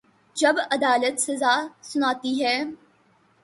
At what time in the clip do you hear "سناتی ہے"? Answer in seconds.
1.81-2.63